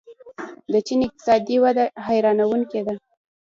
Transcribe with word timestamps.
د 0.71 0.73
چین 0.87 0.99
اقتصادي 1.07 1.57
وده 1.63 1.85
حیرانوونکې 2.05 2.81
ده. 2.87 2.95